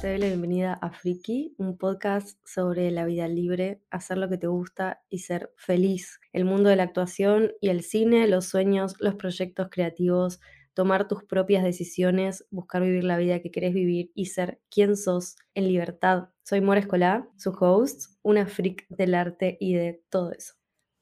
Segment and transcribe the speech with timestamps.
[0.00, 4.38] Te doy la bienvenida a Friki, un podcast sobre la vida libre, hacer lo que
[4.38, 6.20] te gusta y ser feliz.
[6.32, 10.38] El mundo de la actuación y el cine, los sueños, los proyectos creativos,
[10.72, 15.34] tomar tus propias decisiones, buscar vivir la vida que querés vivir y ser quien sos
[15.54, 16.28] en libertad.
[16.44, 20.54] Soy Mora Escolá, su host, una freak del arte y de todo eso.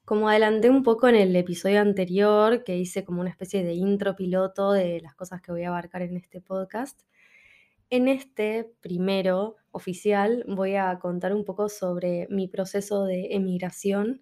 [0.06, 4.16] Como adelanté un poco en el episodio anterior, que hice como una especie de intro
[4.16, 7.02] piloto de las cosas que voy a abarcar en este podcast,
[7.90, 14.20] en este primero oficial voy a contar un poco sobre mi proceso de emigración,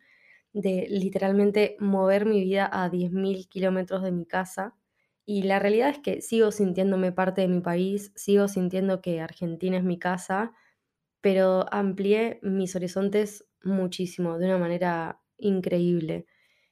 [0.52, 4.76] de literalmente mover mi vida a 10.000 kilómetros de mi casa.
[5.26, 9.78] Y la realidad es que sigo sintiéndome parte de mi país, sigo sintiendo que Argentina
[9.78, 10.52] es mi casa,
[11.20, 16.26] pero amplié mis horizontes muchísimo, de una manera increíble.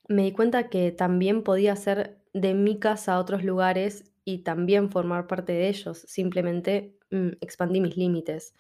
[0.08, 4.90] Me di cuenta que también podía ser de mi casa a otros lugares y también
[4.90, 8.54] formar parte de ellos, simplemente mm, expandí mis límites.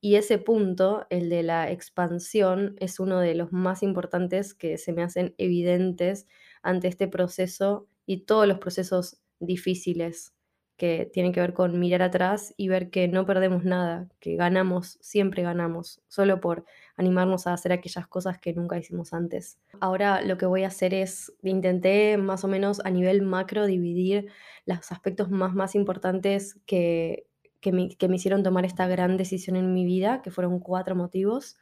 [0.00, 4.92] Y ese punto, el de la expansión, es uno de los más importantes que se
[4.92, 6.26] me hacen evidentes
[6.62, 10.35] ante este proceso y todos los procesos difíciles
[10.76, 14.98] que tienen que ver con mirar atrás y ver que no perdemos nada, que ganamos,
[15.00, 16.64] siempre ganamos, solo por
[16.96, 19.58] animarnos a hacer aquellas cosas que nunca hicimos antes.
[19.80, 24.30] Ahora lo que voy a hacer es, intenté más o menos a nivel macro dividir
[24.66, 27.26] los aspectos más, más importantes que,
[27.60, 30.94] que, me, que me hicieron tomar esta gran decisión en mi vida, que fueron cuatro
[30.94, 31.56] motivos.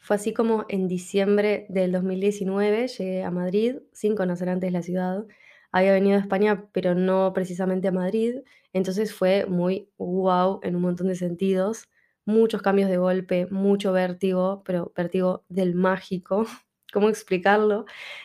[0.00, 5.24] Fue así como en diciembre del 2019 llegué a Madrid, sin conocer antes la ciudad,
[5.72, 8.36] había venido a España, pero no precisamente a Madrid,
[8.72, 11.88] entonces fue muy wow en un montón de sentidos,
[12.24, 16.46] muchos cambios de golpe, mucho vértigo, pero vértigo del mágico,
[16.92, 17.84] ¿cómo explicarlo?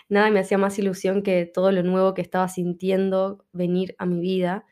[0.10, 4.20] Nada me hacía más ilusión que todo lo nuevo que estaba sintiendo venir a mi
[4.20, 4.66] vida.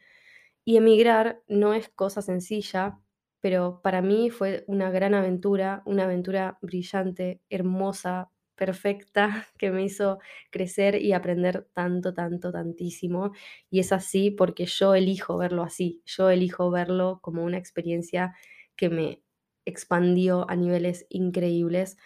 [0.66, 3.00] Y emigrar no es cosa sencilla,
[3.40, 8.30] pero para mí fue una gran aventura, una aventura brillante, hermosa,
[8.62, 10.20] perfecta que me hizo
[10.52, 13.32] crecer y aprender tanto, tanto, tantísimo.
[13.72, 18.36] Y es así porque yo elijo verlo así, yo elijo verlo como una experiencia
[18.76, 19.24] que me
[19.66, 21.98] expandió a niveles increíbles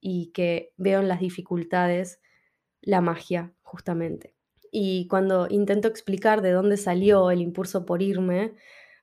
[0.00, 2.22] y que veo en las dificultades
[2.80, 4.34] la magia, justamente.
[4.72, 8.54] Y cuando intento explicar de dónde salió el impulso por irme,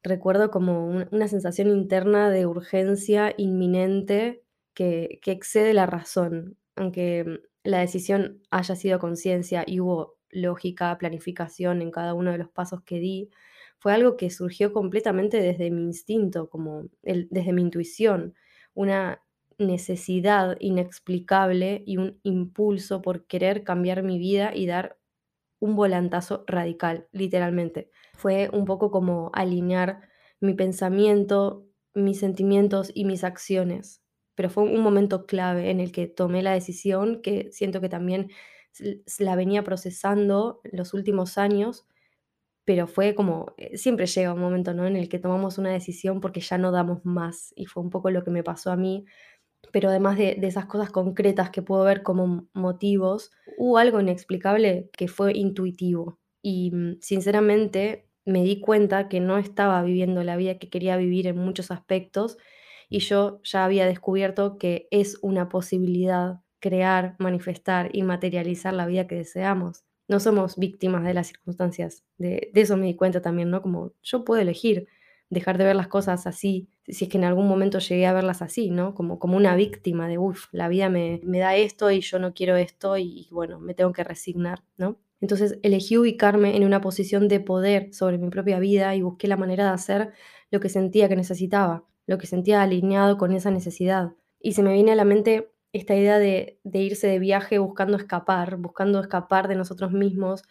[0.01, 4.41] recuerdo como una sensación interna de urgencia inminente
[4.73, 7.35] que, que excede la razón aunque mm,
[7.69, 12.81] la decisión haya sido conciencia y hubo lógica, planificación en cada uno de los pasos
[12.83, 13.29] que di,
[13.79, 18.35] fue algo que surgió completamente desde mi instinto, como desde mi intuición,
[18.73, 19.21] una
[19.59, 24.99] necesidad inexplicable y un impulso por querer cambiar mi vida y dar
[25.59, 27.91] un volantazo radical, literalmente.
[28.13, 30.01] Fue un poco como alinear
[30.39, 34.03] mi pensamiento, mis sentimientos y mis acciones
[34.37, 38.29] pero fue un momento clave en el que tomé la decisión que siento que también
[39.17, 41.87] la venía procesando los últimos años,
[42.65, 44.85] pero fue como, eh, siempre llega un momento, ¿no?
[44.85, 48.11] En el que tomamos una decisión porque ya no damos más y fue un poco
[48.11, 49.05] lo que me pasó a mí,
[49.71, 54.89] pero además de, de esas cosas concretas que puedo ver como motivos, hubo algo inexplicable
[54.97, 60.59] que fue intuitivo y mm, sinceramente me di cuenta que no estaba viviendo la vida
[60.59, 62.37] que quería vivir en muchos aspectos
[62.89, 69.07] y yo ya había descubierto que es una posibilidad crear, manifestar y materializar la vida
[69.07, 69.85] que deseamos.
[70.07, 72.03] No somos víctimas de las circunstancias.
[72.17, 73.61] De, eso me di cuenta también, ¿no?
[73.61, 74.87] Como yo puedo elegir
[75.29, 78.41] dejar de ver las cosas así, si es que en algún momento llegué a verlas
[78.41, 78.95] así, ¿no?
[78.95, 82.33] Como, como una víctima de, uff, la vida me, me da esto y yo no
[82.33, 84.97] quiero esto y, y bueno, me tengo que resignar, ¿no?
[85.19, 89.35] Entonces elegí ubicarme en una posición de poder sobre mi propia vida y busqué la
[89.35, 90.13] manera de hacer
[90.51, 94.13] lo que sentía que necesitaba lo que sentía alineado con esa necesidad.
[94.39, 98.57] Y se me viene a la mente esta idea de, irse de viaje buscando escapar,
[98.57, 100.43] buscando escapar de nosotros mismos.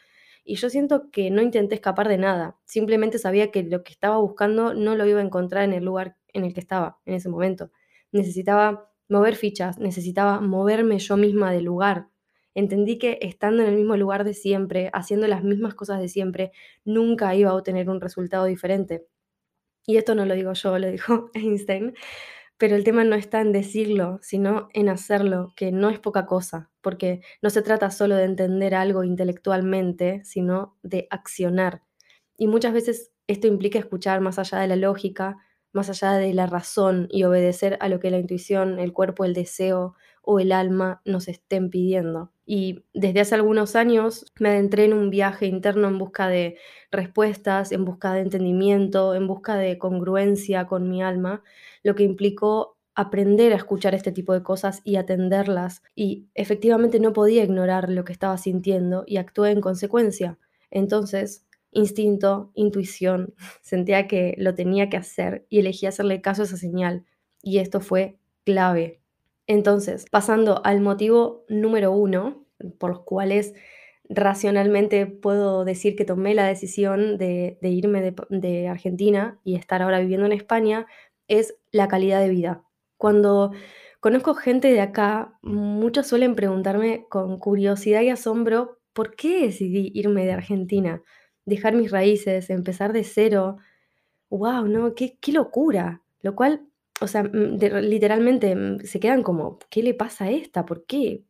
[0.44, 4.18] Y yo siento que no intenté escapar de nada, simplemente sabía que lo que estaba
[4.18, 7.28] buscando no lo iba a encontrar en el lugar en el que estaba en ese
[7.28, 7.72] momento.
[8.12, 12.08] Necesitaba mover fichas, necesitaba moverme yo misma del lugar.
[12.54, 16.52] Entendí que estando en el mismo lugar de siempre, haciendo las mismas cosas de siempre,
[16.84, 19.06] nunca iba a obtener un resultado diferente.
[19.86, 21.94] Y esto no lo digo yo, lo dijo Einstein,
[22.58, 26.70] pero el tema no está en decirlo, sino en hacerlo, que no es poca cosa,
[26.82, 31.82] porque no se trata solo de entender algo intelectualmente, sino de accionar.
[32.38, 35.38] Y muchas veces esto implica escuchar más allá de la lógica,
[35.72, 39.34] más allá de la razón y obedecer a lo que la intuición, el cuerpo, el
[39.34, 42.32] deseo o el alma nos estén pidiendo.
[42.46, 46.56] Y desde hace algunos años me adentré en un viaje interno en busca de
[46.92, 51.42] respuestas, en busca de entendimiento, en busca de congruencia con mi alma,
[51.82, 55.82] lo que implicó aprender a escuchar este tipo de cosas y atenderlas.
[55.94, 60.38] Y efectivamente no podía ignorar lo que estaba sintiendo y actué en consecuencia.
[60.70, 66.56] Entonces, instinto, intuición, sentía que lo tenía que hacer y elegí hacerle caso a esa
[66.56, 67.04] señal.
[67.42, 69.00] Y esto fue clave.
[69.46, 72.44] Entonces, pasando al motivo número uno,
[72.78, 73.54] por los cuales
[74.08, 80.26] racionalmente puedo decir que tomé la decisión de, irme de, Argentina y estar ahora viviendo
[80.26, 80.86] en España,
[81.28, 82.64] es la calidad de vida.
[82.96, 83.52] Cuando
[84.00, 90.24] conozco gente de acá, muchos suelen preguntarme con curiosidad y asombro, ¿por qué decidí irme
[90.24, 91.02] de Argentina?
[91.44, 93.58] Dejar mis raíces, empezar de cero.
[94.30, 94.66] ¡Wow!
[94.66, 94.94] ¿No?
[94.94, 96.02] ¡Qué, qué locura!
[96.20, 96.66] Lo cual,
[97.00, 100.64] o sea, mm, literalmente mm, se quedan como, ¿qué le pasa a esta?
[100.66, 101.24] ¿Por qué?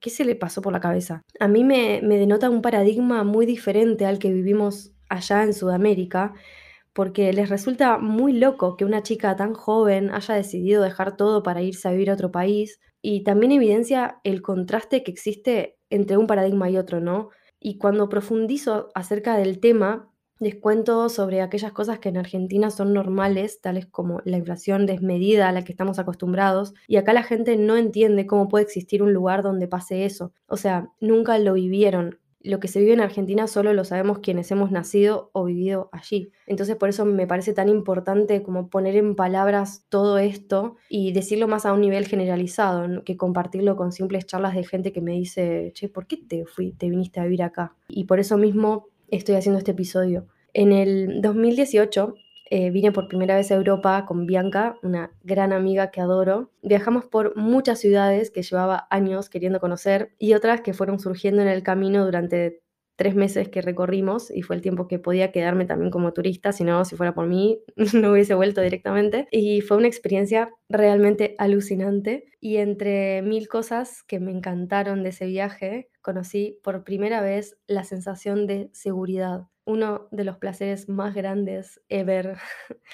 [0.00, 1.22] ¿Qué se le pasó por la cabeza?
[1.38, 6.34] A mí me, me denota un paradigma muy diferente al que vivimos allá en Sudamérica,
[6.92, 11.62] porque les resulta muy loco que una chica tan joven haya decidido dejar todo para
[11.62, 16.26] irse a vivir a otro país y también evidencia el contraste que existe entre un
[16.26, 17.30] paradigma y otro, ¿no?
[17.60, 20.09] Y cuando profundizo acerca del tema,
[20.40, 20.56] les
[21.12, 25.64] sobre aquellas cosas que en Argentina son normales, tales como la inflación desmedida a la
[25.64, 29.68] que estamos acostumbrados, y acá la gente no entiende cómo puede existir un lugar donde
[29.68, 30.32] pase eso.
[30.46, 32.18] O sea, nunca lo vivieron.
[32.42, 36.32] Lo que se vive en Argentina solo lo sabemos quienes hemos nacido o vivido allí.
[36.46, 41.48] Entonces por eso me parece tan importante como poner en palabras todo esto y decirlo
[41.48, 45.72] más a un nivel generalizado, que compartirlo con simples charlas de gente que me dice,
[45.74, 47.76] che, ¿por qué te, fui, te viniste a vivir acá?
[47.88, 50.26] Y por eso mismo estoy haciendo este episodio.
[50.52, 52.14] En el 2018
[52.52, 56.50] eh, vine por primera vez a Europa con Bianca, una gran amiga que adoro.
[56.62, 61.48] Viajamos por muchas ciudades que llevaba años queriendo conocer y otras que fueron surgiendo en
[61.48, 62.62] el camino durante
[63.00, 66.64] tres meses que recorrimos y fue el tiempo que podía quedarme también como turista, si
[66.64, 67.62] no, si fuera por mí,
[67.94, 69.26] no hubiese vuelto directamente.
[69.30, 75.24] Y fue una experiencia realmente alucinante y entre mil cosas que me encantaron de ese
[75.24, 81.80] viaje, conocí por primera vez la sensación de seguridad, uno de los placeres más grandes
[81.88, 82.36] ever.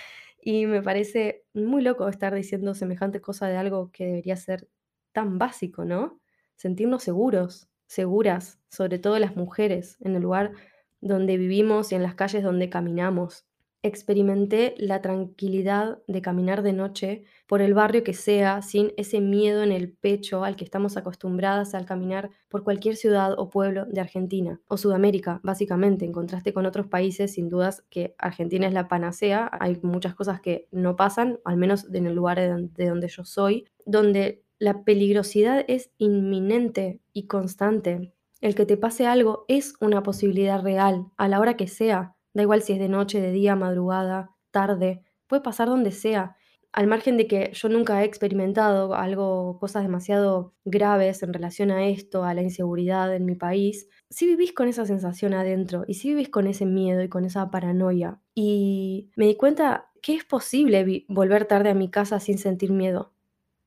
[0.41, 4.69] y me parece muy loco estar diciendo semejante cosa de algo que debería ser
[5.11, 6.21] tan básico, ¿no?
[6.55, 10.53] Sentirnos seguros, seguras, sobre todo las mujeres, en el lugar
[11.01, 13.47] donde vivimos y en las calles donde caminamos.
[13.83, 19.63] Experimenté la tranquilidad de caminar de noche por el barrio que sea, sin ese miedo
[19.63, 24.01] en el pecho al que estamos acostumbradas al caminar por cualquier ciudad o pueblo de
[24.01, 28.89] Argentina o Sudamérica, básicamente, en contraste con otros países, sin dudas que Argentina es la
[28.89, 33.25] panacea, hay muchas cosas que no pasan, al menos en el lugar de donde yo
[33.25, 38.15] soy, donde la peligrosidad es inminente y constante.
[38.41, 42.17] El que te pase algo es una posibilidad real, a la hora que sea.
[42.33, 45.03] Da igual si es de noche, de día, madrugada, tarde.
[45.27, 46.37] Puede pasar donde sea.
[46.73, 51.87] Al margen de que yo nunca he experimentado algo, cosas demasiado graves en relación a
[51.87, 56.11] esto, a la inseguridad en mi país, si vivís con esa sensación adentro y si
[56.11, 58.21] vivís con ese miedo y con esa paranoia.
[58.35, 63.16] Y me di cuenta que es posible volver tarde a mi casa sin sentir miedo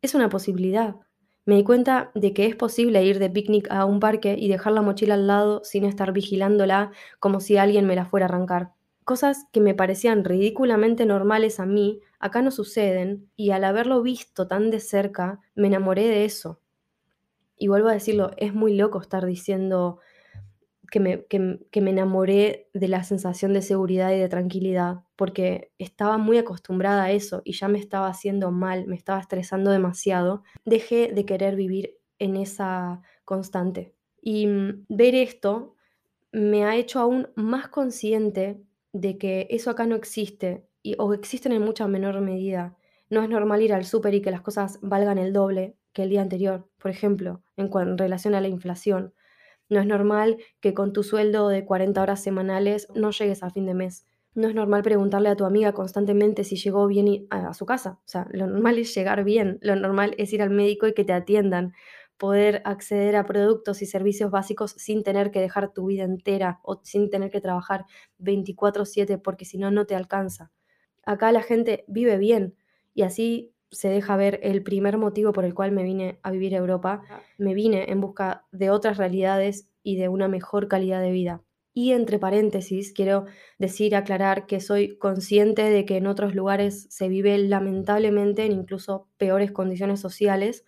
[0.01, 0.95] es una posibilidad.
[1.45, 4.73] Me di cuenta de que es posible ir de picnic a un parque y dejar
[4.73, 8.73] la mochila al lado sin estar vigilándola como si alguien me la fuera a arrancar.
[9.03, 14.47] Cosas que me parecían ridículamente normales a mí, acá no suceden, y al haberlo visto
[14.47, 16.61] tan de cerca, me enamoré de eso.
[17.57, 19.99] Y vuelvo a decirlo, es muy loco estar diciendo
[20.89, 26.17] que me, que, me enamoré de la sensación de seguridad y de tranquilidad, porque estaba
[26.17, 31.11] muy acostumbrada a eso y ya me estaba haciendo mal, me estaba estresando demasiado, dejé
[31.13, 33.93] de querer vivir en esa constante.
[34.21, 35.75] Y mm, ver esto
[36.31, 38.61] me ha hecho aún más consciente
[38.93, 42.77] de que eso acá no existe y, o existen en mucha menor medida.
[43.09, 46.09] No es normal ir al súper y que las cosas valgan el doble que el
[46.09, 49.13] día anterior, por ejemplo, en, en relación a la inflación.
[49.69, 53.65] No es normal que con tu sueldo de 40 horas semanales no llegues a fin
[53.65, 54.05] de mes.
[54.35, 57.99] No es normal preguntarle a tu amiga constantemente si llegó bien a su casa.
[58.05, 61.03] O sea, lo normal es llegar bien, lo normal es ir al médico y que
[61.03, 61.73] te atiendan,
[62.17, 66.81] poder acceder a productos y servicios básicos sin tener que dejar tu vida entera o
[66.83, 67.85] sin tener que trabajar
[68.17, 70.51] 24/7 porque si no, no te alcanza.
[71.05, 72.55] Acá la gente vive bien
[72.93, 76.55] y así se deja ver el primer motivo por el cual me vine a vivir
[76.55, 77.01] a Europa.
[77.37, 81.43] Me vine en busca de otras realidades y de una mejor calidad de vida.
[81.73, 83.25] Y entre paréntesis, quiero
[83.57, 89.07] decir, aclarar que soy consciente de que en otros lugares se vive lamentablemente en incluso
[89.17, 90.65] peores condiciones sociales,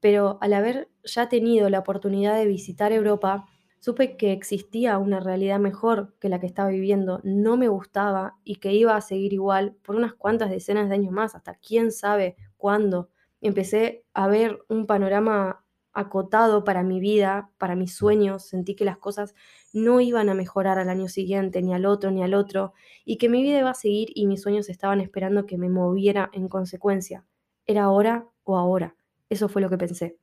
[0.00, 3.46] pero al haber ya tenido la oportunidad de visitar Europa,
[3.86, 8.56] supe que existía una realidad mejor que la que estaba viviendo, no me gustaba y
[8.56, 12.34] que iba a seguir igual por unas cuantas decenas de años más, hasta quién sabe
[12.56, 13.10] cuándo.
[13.40, 18.98] Empecé a ver un panorama acotado para mi vida, para mis sueños, sentí que las
[18.98, 19.36] cosas
[19.72, 22.72] no iban a mejorar al año siguiente, ni al otro, ni al otro,
[23.04, 26.28] y que mi vida iba a seguir y mis sueños estaban esperando que me moviera
[26.32, 27.24] en consecuencia.
[27.66, 28.96] Era ahora o ahora.
[29.28, 30.18] Eso fue lo que pensé.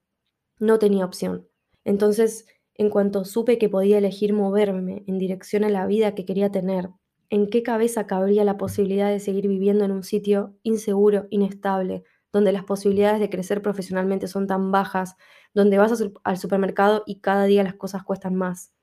[0.59, 1.47] No tenía opción.
[1.85, 6.51] Entonces, en cuanto supe que podía elegir moverme en dirección a la vida que quería
[6.51, 6.89] tener,
[7.29, 12.51] ¿en qué cabeza cabría la posibilidad de seguir viviendo en un sitio inseguro, inestable, donde
[12.51, 15.15] las posibilidades de crecer profesionalmente son tan bajas,
[15.53, 18.73] donde vas al supermercado y cada día las cosas cuestan más?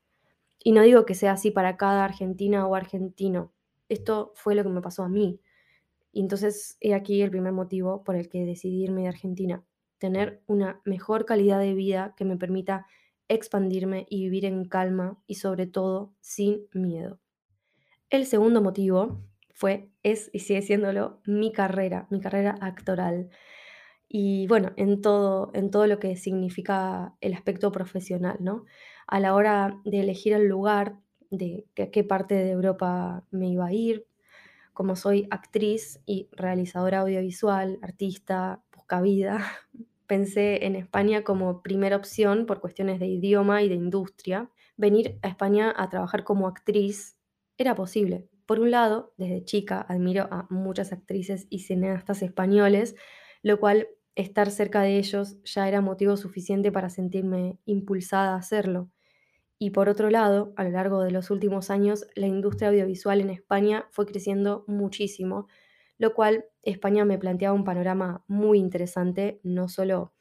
[0.62, 3.52] Y no digo que sea así para cada argentina o argentino.
[3.88, 5.40] Esto fue lo que me pasó a mí.
[6.12, 9.64] Y entonces he aquí el primer motivo por el que decidí irme de Argentina.
[9.98, 12.86] Tener una mejor calidad de vida que me permita
[13.30, 17.20] expandirme y vivir en calma y sobre todo sin miedo.
[18.10, 19.22] El segundo motivo
[19.54, 23.30] fue, es y sigue siéndolo, mi carrera, mi carrera actoral.
[24.08, 28.64] Y bueno, en todo, en todo lo que significa el aspecto profesional, ¿no?
[29.06, 30.98] A la hora de elegir el lugar,
[31.30, 34.06] de qué parte de Europa me iba a ir,
[34.72, 39.40] como soy actriz y realizadora audiovisual, artista, busca vida,
[40.10, 44.50] pensé en España como primera opción por cuestiones de idioma y de industria.
[44.76, 47.16] Venir a España a trabajar como actriz
[47.58, 48.28] era posible.
[48.44, 52.96] Por un lado, desde chica admiro a muchas actrices y cineastas españoles,
[53.44, 53.86] lo cual
[54.16, 58.90] estar cerca de ellos ya era motivo suficiente para sentirme impulsada a hacerlo.
[59.60, 63.30] Y por otro lado, a lo largo de los últimos años, la industria audiovisual en
[63.30, 65.46] España fue creciendo muchísimo,
[65.98, 70.12] lo cual España me planteaba un panorama muy interesante, no solo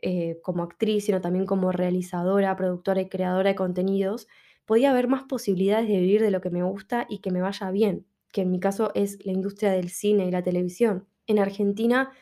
[0.00, 4.28] eh, como actriz, sino también como realizadora, productora y creadora de contenidos,
[4.66, 7.70] podía haber más posibilidades de vivir de lo que me gusta y que me vaya
[7.70, 11.06] bien, que en mi caso es la industria del cine y la televisión.
[11.26, 12.12] En Argentina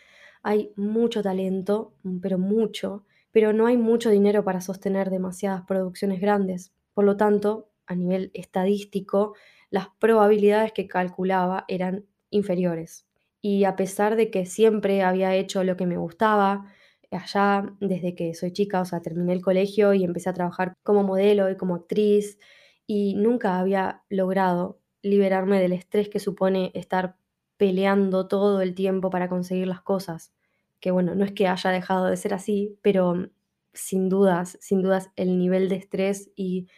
[0.42, 6.72] hay mucho talento, pero mucho, pero no hay mucho dinero para sostener demasiadas producciones grandes.
[6.94, 9.34] Por lo tanto, a nivel estadístico,
[9.70, 13.06] las probabilidades que calculaba eran inferiores.
[13.42, 16.72] Y a pesar de que siempre había hecho lo que me gustaba,
[17.10, 21.02] allá desde que soy chica, o sea, terminé el colegio y empecé a trabajar como
[21.02, 22.38] modelo y como actriz
[22.86, 27.16] y nunca había logrado liberarme del estrés que supone estar
[27.56, 30.32] peleando todo el tiempo para conseguir las cosas.
[30.80, 33.28] Que bueno, no es que haya dejado de ser así, pero
[33.72, 36.68] sin dudas, sin dudas el nivel de estrés y,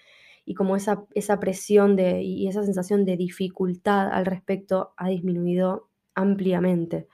[0.44, 5.90] y como esa, esa presión de, y esa sensación de dificultad al respecto ha disminuido
[6.14, 7.08] ampliamente.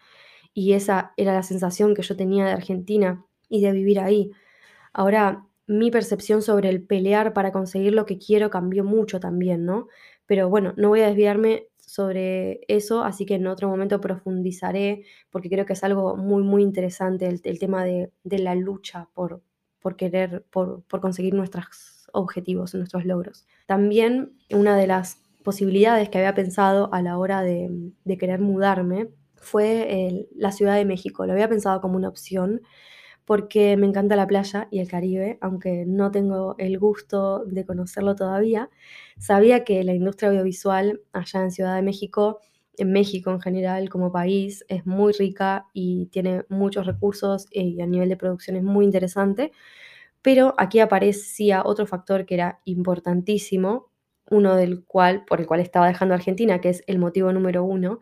[0.55, 4.31] Y esa era la sensación que yo tenía de Argentina y de vivir ahí.
[4.93, 9.87] Ahora, mi percepción sobre el pelear para conseguir lo que quiero cambió mucho también, ¿no?
[10.27, 15.49] Pero bueno, no voy a desviarme sobre eso, así que en otro momento profundizaré, porque
[15.49, 19.43] creo que es algo muy, muy interesante el, tema de, la lucha por,
[19.81, 23.47] por querer, por, conseguir nuestros objetivos, nuestros logros.
[23.67, 27.71] También una de las posibilidades que había pensado a la hora de,
[28.05, 31.27] de querer mudarme fue la Ciudad de México.
[31.27, 32.63] Lo había pensado como una opción
[33.25, 38.17] porque me encanta la playa y el Caribe, aunque no tengo el gusto de conocerlo
[38.17, 38.71] todavía.
[39.19, 42.41] Sabía que la industria audiovisual allá en Ciudad de México,
[42.77, 47.87] en México en general como país, es muy rica y tiene muchos recursos y a
[47.87, 49.53] nivel de producción es muy interesante.
[50.23, 53.90] Pero aquí aparecía otro factor que era importantísimo,
[54.31, 58.01] uno del cual, por el cual estaba dejando Argentina, que es el motivo número uno,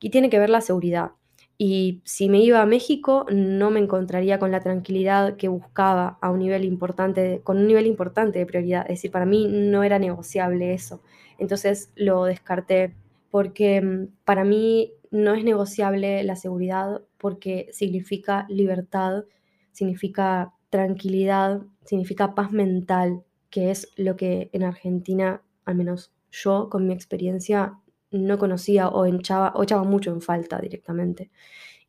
[0.00, 1.12] y tiene que ver la seguridad.
[1.56, 6.30] Y si me iba a México, no me encontraría con la tranquilidad que buscaba a
[6.30, 8.82] un nivel importante, con un nivel importante de prioridad.
[8.82, 11.00] Es decir, para mí no era negociable eso.
[11.38, 12.94] Entonces lo descarté
[13.30, 19.24] porque mm, para mí no es negociable la seguridad porque significa libertad,
[19.72, 26.86] significa tranquilidad, significa paz mental, que es lo que en Argentina, al menos yo con
[26.86, 27.78] mi experiencia,
[28.10, 31.30] no conocía o echaba, o echaba mucho en falta directamente.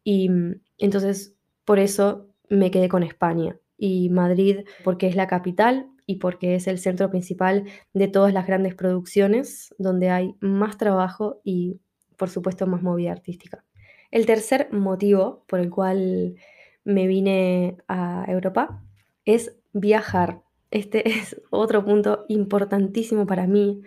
[0.03, 5.89] Y mm, entonces, por eso me quedé con España y Madrid, porque es la capital
[6.05, 11.41] y porque es el centro principal de todas las grandes producciones, donde hay más trabajo
[11.43, 11.79] y,
[12.17, 13.65] por supuesto, más movida artística.
[14.11, 16.35] El tercer motivo por el cual
[16.83, 18.83] me vine a Europa
[19.25, 20.44] es viajar.
[20.75, 23.81] Este es otro punto importantísimo para mí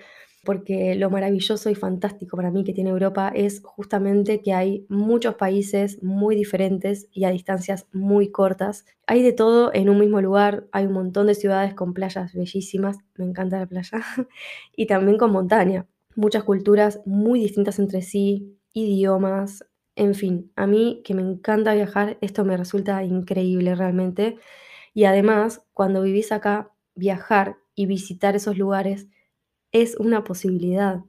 [0.45, 5.35] porque lo maravilloso y fantástico para mí que tiene Europa es justamente que hay muchos
[5.35, 8.87] países muy diferentes y a distancias muy cortas.
[9.07, 12.97] Hay de todo en un mismo lugar, hay un montón de ciudades con playas bellísimas,
[13.17, 14.01] me encanta la playa,
[14.75, 15.87] y también con montaña.
[16.15, 19.67] Muchas culturas muy distintas entre sí, idiomas,
[19.97, 24.39] en fin, a mí que me encanta viajar, esto me resulta increíble realmente.
[24.95, 29.07] Y además, cuando vivís acá, viajar y visitar esos lugares
[29.73, 31.05] es una posibilidad.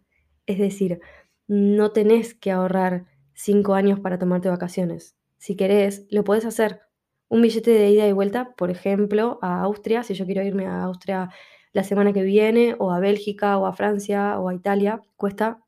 [0.46, 1.01] Es decir,
[1.48, 5.15] no tenés que ahorrar cinco años para tomarte vacaciones.
[5.38, 6.81] Si querés, lo podés hacer.
[7.27, 10.84] Un billete de ida y vuelta, por ejemplo, a Austria, si yo quiero irme a
[10.84, 11.29] Austria
[11.74, 15.63] la semana que viene, o a Bélgica, o a Francia, o a Italia, cuesta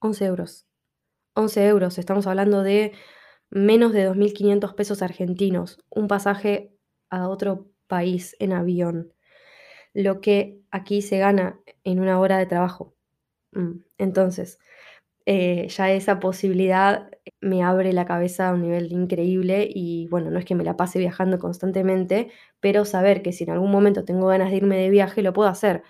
[0.00, 0.66] 11 euros.
[1.34, 2.92] 11 euros, estamos hablando de
[3.50, 6.74] menos de 2.500 pesos argentinos, un pasaje
[7.08, 9.12] a otro país en avión,
[9.94, 12.94] lo que aquí se gana en una hora de trabajo.
[13.52, 14.58] Mm, entonces,
[15.26, 20.38] eh, ya esa posibilidad me abre la cabeza a un nivel increíble y bueno, no
[20.38, 22.30] es que me la pase viajando constantemente,
[22.60, 25.48] pero saber que si en algún momento tengo ganas de irme de viaje, lo puedo
[25.48, 25.82] hacer.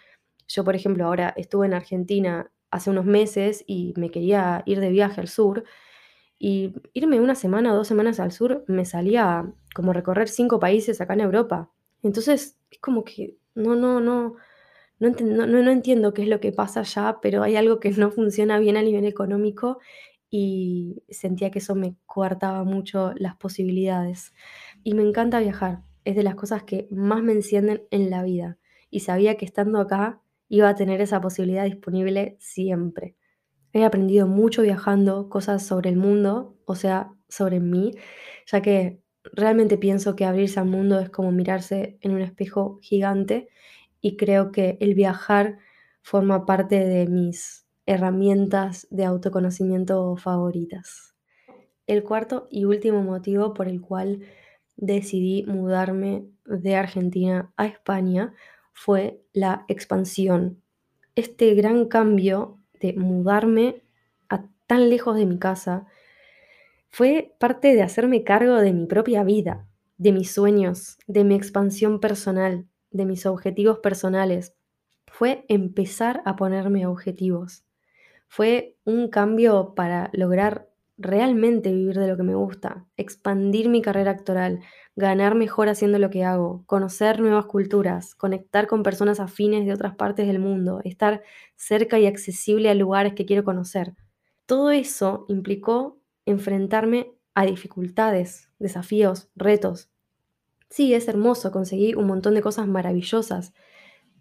[0.48, 4.90] Yo, por ejemplo, ahora estuve en Argentina hace unos meses y me quería ir de
[4.90, 5.64] viaje al sur
[6.38, 11.00] y irme una semana o dos semanas al sur me salía como recorrer cinco países
[11.00, 11.70] acá en Europa.
[12.02, 14.36] Entonces es como que no, no, no,
[14.98, 18.10] no, no, no entiendo qué es lo que pasa allá, pero hay algo que no
[18.10, 19.78] funciona bien a nivel económico
[20.30, 24.32] y sentía que eso me coartaba mucho las posibilidades.
[24.84, 28.58] Y me encanta viajar, es de las cosas que más me encienden en la vida.
[28.90, 33.16] Y sabía que estando acá iba a tener esa posibilidad disponible siempre.
[33.72, 37.92] He aprendido mucho viajando cosas sobre el mundo, o sea, sobre mí,
[38.46, 43.48] ya que realmente pienso que abrirse al mundo es como mirarse en un espejo gigante
[44.00, 45.58] y creo que el viajar
[46.02, 51.14] forma parte de mis herramientas de autoconocimiento favoritas.
[51.86, 54.20] El cuarto y último motivo por el cual
[54.76, 58.32] decidí mudarme de Argentina a España
[58.72, 60.62] fue la expansión.
[61.14, 63.82] Este gran cambio de mudarme
[64.28, 65.86] a tan lejos de mi casa
[66.90, 72.00] fue parte de hacerme cargo de mi propia vida, de mis sueños, de mi expansión
[72.00, 74.54] personal, de mis objetivos personales.
[75.06, 77.64] Fue empezar a ponerme objetivos.
[78.28, 84.10] Fue un cambio para lograr realmente vivir de lo que me gusta, expandir mi carrera
[84.10, 84.60] actoral,
[84.96, 89.96] ganar mejor haciendo lo que hago, conocer nuevas culturas, conectar con personas afines de otras
[89.96, 91.22] partes del mundo, estar
[91.56, 93.94] cerca y accesible a lugares que quiero conocer.
[94.46, 95.99] Todo eso implicó
[96.30, 99.90] enfrentarme a dificultades, desafíos, retos.
[100.68, 103.52] Sí, es hermoso, conseguí un montón de cosas maravillosas,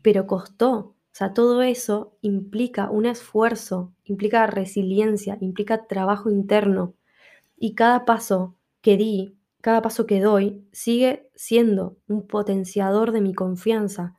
[0.02, 0.78] pero costó.
[0.78, 6.94] O sea, todo eso implica un esfuerzo, implica resiliencia, implica trabajo interno.
[7.58, 13.34] Y cada paso que di, cada paso que doy, sigue siendo un potenciador de mi
[13.34, 14.16] confianza.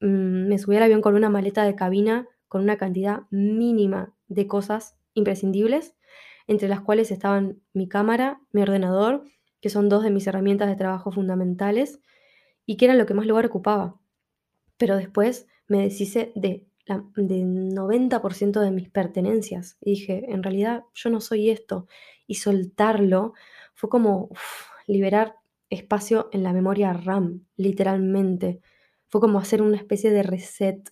[0.00, 4.46] Mm, me subí al avión con una maleta de cabina con una cantidad mínima de
[4.46, 5.96] cosas imprescindibles
[6.46, 9.24] entre las cuales estaban mi cámara, mi ordenador,
[9.60, 12.00] que son dos de mis herramientas de trabajo fundamentales,
[12.66, 14.00] y que era lo que más lugar ocupaba.
[14.76, 20.84] Pero después me deshice de la, del 90% de mis pertenencias y dije, en realidad
[20.94, 21.86] yo no soy esto.
[22.26, 23.34] Y soltarlo
[23.74, 24.30] fue como
[24.86, 25.36] liberar
[25.70, 28.60] espacio en la memoria RAM, literalmente.
[29.08, 30.90] Fue como hacer una especie de reset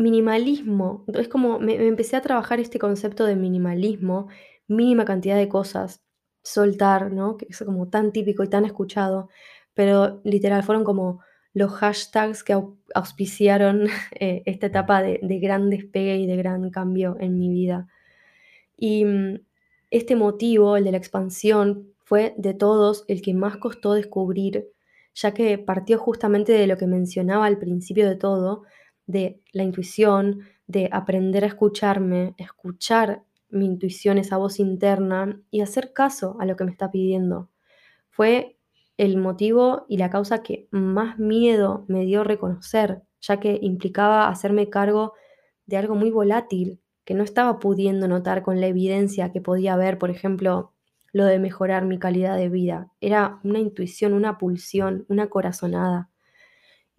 [0.00, 1.04] minimalismo.
[1.14, 4.28] Es como me, empecé a trabajar este concepto de minimalismo,
[4.66, 6.02] mínima cantidad de cosas,
[6.42, 7.36] soltar, ¿no?
[7.36, 9.28] Que es como tan típico y tan escuchado,
[9.74, 11.20] pero literal fueron como
[11.52, 12.56] los hashtags que
[12.94, 13.86] auspiciaron
[14.20, 17.88] eh, esta etapa de, de, gran despegue y de gran cambio en mi vida.
[18.76, 19.40] Y mm,
[19.90, 24.68] este motivo, el de la expansión, fue de todos el que más costó descubrir,
[25.14, 28.64] ya que partió justamente de lo que mencionaba al principio de todo,
[29.10, 35.92] de la intuición, de aprender a escucharme, escuchar mi intuición, esa voz interna y hacer
[35.92, 37.50] caso a lo que me está pidiendo.
[38.08, 38.56] Fue
[38.96, 44.68] el motivo y la causa que más miedo me dio reconocer, ya que implicaba hacerme
[44.68, 45.14] cargo
[45.66, 49.98] de algo muy volátil que no estaba pudiendo notar con la evidencia que podía haber,
[49.98, 50.72] por ejemplo,
[51.12, 52.92] lo de mejorar mi calidad de vida.
[53.00, 56.09] Era una intuición, una pulsión, una corazonada.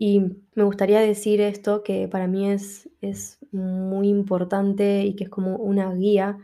[0.04, 0.20] Y
[0.56, 5.58] me gustaría decir esto que para mí es, es muy importante y que es como
[5.58, 6.40] una guía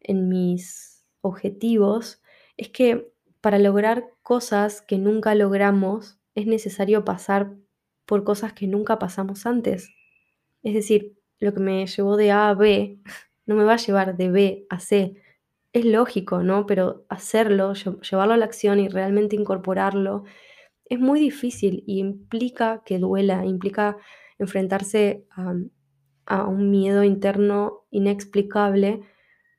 [0.00, 2.20] en mis objetivos,
[2.56, 7.54] es que para lograr cosas que nunca logramos es necesario pasar
[8.04, 9.88] por cosas que nunca pasamos antes.
[10.64, 12.98] Es decir, lo que me llevó de A a B
[13.46, 15.14] no me va a llevar de B a C.
[15.72, 16.66] Es lógico, ¿no?
[16.66, 20.24] Pero hacerlo, llevarlo a la acción y realmente incorporarlo
[20.92, 23.96] es muy difícil y implica que duela, implica
[24.38, 29.00] enfrentarse a, un miedo interno inexplicable,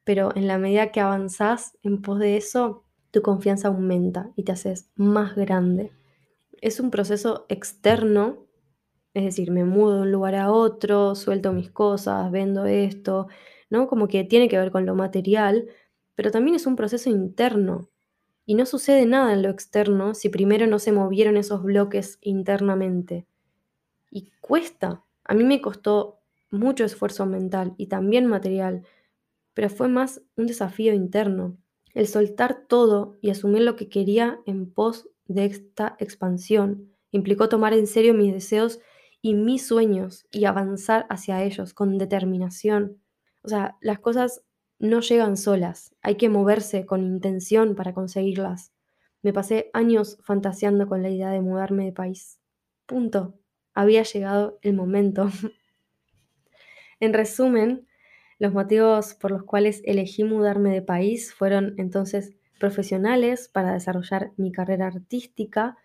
[0.04, 4.52] pero en la medida que avanzás en pos de eso, tu confianza aumenta y te
[4.52, 5.92] haces más grande.
[6.62, 8.46] Es un proceso externo,
[9.16, 13.28] es decir, me mudo de un lugar a otro, suelto mis cosas, vendo esto,
[13.72, 13.88] ¿no?
[13.88, 15.68] Como que tiene que ver con lo material,
[16.14, 17.90] pero también es un proceso interno.
[18.46, 23.26] Y no sucede nada en lo externo si primero no se movieron esos bloques internamente.
[24.12, 25.04] Y cuesta.
[25.24, 26.20] A mí me costó
[26.52, 28.84] mucho esfuerzo mental y también material,
[29.54, 31.58] pero fue más un desafío interno.
[31.94, 37.74] El soltar todo y asumir lo que quería en pos de esta expansión implicó tomar
[37.74, 38.80] en serio mis deseos
[39.22, 43.02] y mis sueños y avanzar hacia ellos con determinación.
[43.42, 44.44] O sea, las cosas
[44.84, 48.74] no llegan solas, hay que moverse con intención para conseguirlas.
[49.22, 52.42] Me pasé años fantaseando con la idea de mudarme de país.
[52.86, 53.40] Punto.
[53.74, 55.32] Había llegado el momento.
[57.00, 57.88] en resumen,
[58.40, 64.52] los motivos por los cuales elegí mudarme de país fueron entonces profesionales para desarrollar mi
[64.52, 65.78] carrera artística,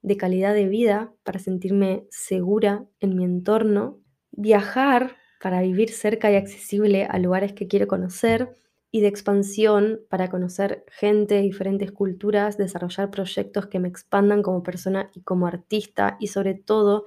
[0.00, 3.98] de calidad de vida para sentirme segura en mi entorno,
[4.30, 8.50] viajar para vivir cerca y accesible a lugares que quiero conocer
[8.90, 15.10] y de expansión para conocer gente diferentes culturas, desarrollar proyectos que me expandan como persona
[15.14, 17.04] y como artista y sobre todo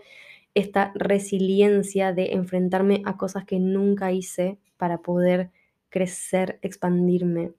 [0.54, 5.52] esta resiliencia de enfrentarme a cosas que nunca hice para poder
[5.90, 7.54] crecer, expandirme.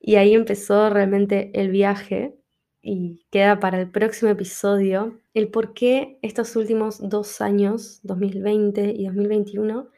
[0.00, 2.34] Y ahí empezó realmente el viaje
[2.82, 9.06] y queda para el próximo episodio el por qué estos últimos dos años, 2020 y
[9.06, 9.88] 2021,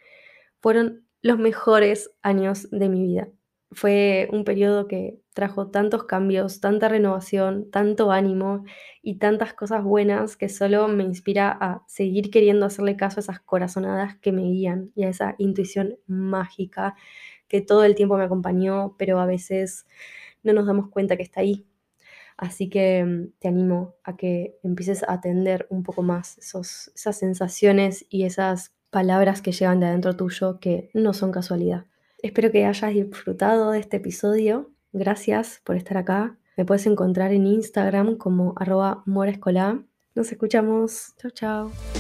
[0.61, 3.29] fueron los mejores años de mi vida.
[3.73, 8.65] Fue un periodo que trajo tantos cambios, tanta renovación, tanto ánimo
[9.03, 13.41] y tantas cosas buenas que solo me inspira a seguir queriendo hacerle caso a esas
[13.41, 16.97] corazonadas que me guían y a esa intuición mágica
[17.49, 19.87] que todo el tiempo me acompañó, pero a veces
[20.43, 21.67] no nos damos cuenta que está ahí.
[22.41, 27.19] Así que mm, te animo a que empieces a atender un poco más esos, esas
[27.19, 31.85] sensaciones y esas palabras que llegan de adentro tuyo que no son casualidad.
[32.23, 34.71] Espero que hayas disfrutado de este episodio.
[34.93, 36.39] Gracias por estar acá.
[36.57, 39.83] Me puedes encontrar en Instagram como arroba morescolá.
[40.15, 41.15] Nos escuchamos.
[41.19, 42.00] Chao, chao.